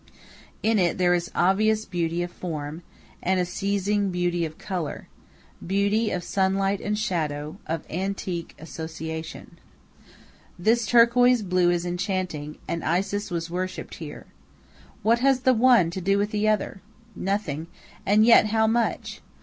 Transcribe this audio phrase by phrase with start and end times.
[0.63, 2.81] In it there is obvious beauty of form,
[3.21, 5.07] and a seizing beauty of color,
[5.63, 9.59] beauty of sunlight and shadow, of antique association.
[10.57, 14.25] This turquoise blue is enchanting, and Isis was worshipped here.
[15.03, 16.81] What has the one to do with the other?
[17.15, 17.67] Nothing;
[18.03, 19.21] and yet how much!